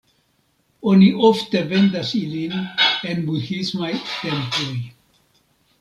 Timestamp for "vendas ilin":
1.73-2.57